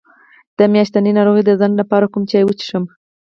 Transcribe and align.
د 0.57 0.59
میاشتنۍ 0.73 1.11
ناروغۍ 1.17 1.43
د 1.45 1.51
ځنډ 1.59 1.75
لپاره 1.81 2.05
کوم 2.13 2.23
چای 2.31 2.43
وڅښم؟ 2.45 2.83